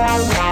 [0.00, 0.49] wow